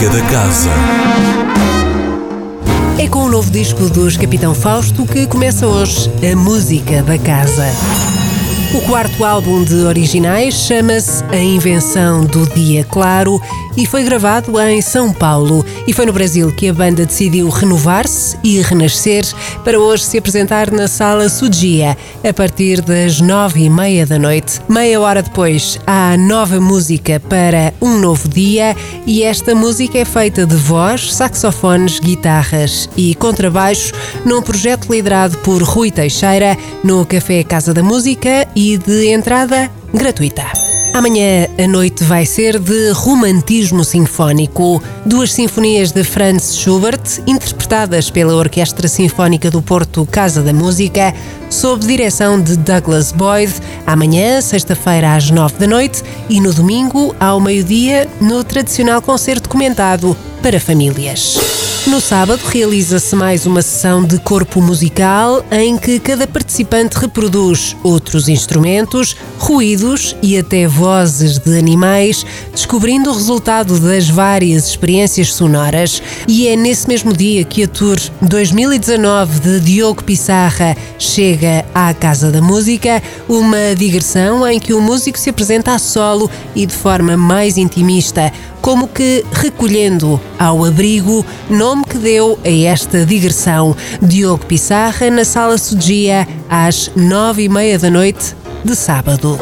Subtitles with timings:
[0.00, 0.70] Música da Casa.
[2.98, 7.66] É com o novo disco dos Capitão Fausto que começa hoje a música da casa.
[8.72, 13.42] O quarto álbum de originais chama-se A Invenção do Dia Claro
[13.76, 15.64] e foi gravado em São Paulo.
[15.88, 19.24] E foi no Brasil que a banda decidiu renovar-se e renascer
[19.64, 24.60] para hoje se apresentar na Sala Sudia a partir das nove e meia da noite.
[24.68, 30.46] Meia hora depois há nova música para um novo dia e esta música é feita
[30.46, 33.92] de voz, saxofones, guitarras e contrabaixo
[34.24, 40.44] num projeto liderado por Rui Teixeira no Café Casa da Música e de entrada gratuita.
[40.92, 44.82] Amanhã a noite vai ser de romantismo sinfónico.
[45.06, 51.14] Duas sinfonias de Franz Schubert, interpretadas pela Orquestra Sinfónica do Porto Casa da Música,
[51.48, 53.52] sob direção de Douglas Boyd,
[53.86, 60.16] amanhã, sexta-feira, às nove da noite e no domingo, ao meio-dia, no tradicional concerto comentado
[60.42, 61.79] para famílias.
[61.90, 68.28] No sábado realiza-se mais uma sessão de corpo musical em que cada participante reproduz outros
[68.28, 76.00] instrumentos, ruídos e até vozes de animais, descobrindo o resultado das várias experiências sonoras.
[76.28, 82.30] E é nesse mesmo dia que a Tour 2019 de Diogo Pissarra chega à Casa
[82.30, 87.16] da Música, uma digressão em que o músico se apresenta a solo e de forma
[87.16, 93.76] mais intimista como que recolhendo ao abrigo, nome que deu a esta digressão.
[94.00, 99.38] Diogo Pissarra na Sala Sudia, às nove e meia da noite de sábado.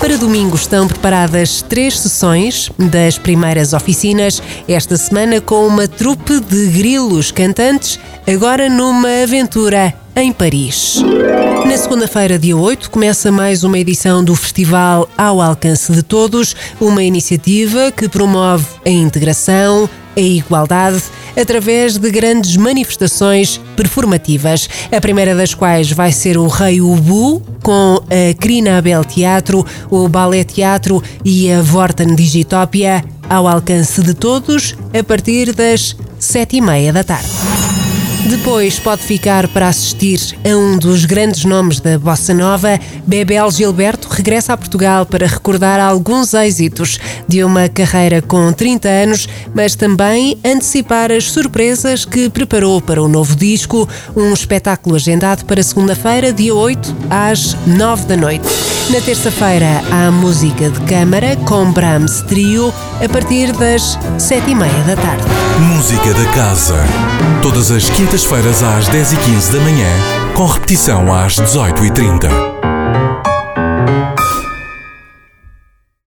[0.00, 6.66] Para domingo estão preparadas três sessões das primeiras oficinas, esta semana com uma trupe de
[6.68, 11.02] grilos cantantes, agora numa aventura em Paris.
[11.66, 17.02] Na segunda-feira, dia 8, começa mais uma edição do Festival Ao Alcance de Todos, uma
[17.02, 21.02] iniciativa que promove a integração, a igualdade
[21.40, 24.68] através de grandes manifestações performativas.
[24.90, 30.08] A primeira das quais vai ser o Rei Ubu, com a Crina Abel Teatro, o
[30.08, 36.60] Ballet Teatro e a Vorten Digitopia, ao alcance de todos, a partir das sete e
[36.60, 37.69] meia da tarde.
[38.28, 42.78] Depois pode ficar para assistir a um dos grandes nomes da bossa nova.
[43.06, 49.28] Bebel Gilberto regressa a Portugal para recordar alguns êxitos de uma carreira com 30 anos,
[49.54, 55.62] mas também antecipar as surpresas que preparou para o novo disco, um espetáculo agendado para
[55.62, 58.46] segunda-feira, dia 8, às 9 da noite.
[58.90, 64.82] Na terça-feira há música de câmara com Brahms Trio a partir das 7 e meia
[64.84, 65.24] da tarde.
[65.60, 66.76] Música da Casa.
[67.42, 69.88] Todas as quintas-feiras às 10h15 da manhã,
[70.34, 72.49] com repetição às 18h30.